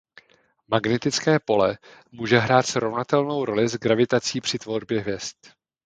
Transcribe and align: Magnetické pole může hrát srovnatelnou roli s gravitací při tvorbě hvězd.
Magnetické 0.67 1.39
pole 1.39 1.77
může 2.11 2.37
hrát 2.37 2.65
srovnatelnou 2.65 3.45
roli 3.45 3.69
s 3.69 3.73
gravitací 3.75 4.41
při 4.41 4.59
tvorbě 4.59 5.01
hvězd. 5.01 5.35